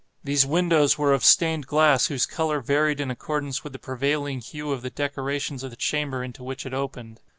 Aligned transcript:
These 0.23 0.47
windows 0.47 0.97
were 0.97 1.13
of 1.13 1.23
stained 1.23 1.67
glass 1.67 2.07
whose 2.07 2.25
color 2.25 2.59
varied 2.59 2.99
in 2.99 3.11
accordance 3.11 3.63
with 3.63 3.71
the 3.73 3.77
prevailing 3.77 4.39
hue 4.39 4.71
of 4.71 4.81
the 4.81 4.89
decorations 4.89 5.61
of 5.61 5.69
the 5.69 5.75
chamber 5.77 6.23
into 6.23 6.43
which 6.43 6.65
it 6.65 6.73
opened. 6.73 7.21